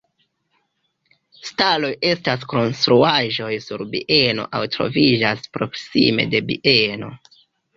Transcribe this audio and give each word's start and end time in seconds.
Staloj 1.49 1.91
estas 2.13 2.47
konstruaĵoj 2.53 3.51
sur 3.67 3.83
bieno 3.93 4.49
aŭ 4.61 4.65
troviĝas 4.77 5.45
proksime 5.59 6.27
de 6.33 6.43
bieno. 6.49 7.13